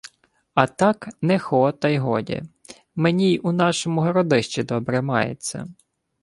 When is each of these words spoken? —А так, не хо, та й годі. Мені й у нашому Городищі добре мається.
—А 0.61 0.67
так, 0.67 1.07
не 1.21 1.39
хо, 1.39 1.71
та 1.71 1.89
й 1.89 1.97
годі. 1.97 2.41
Мені 2.95 3.31
й 3.33 3.41
у 3.43 3.51
нашому 3.51 4.01
Городищі 4.01 4.63
добре 4.63 5.01
мається. 5.01 5.67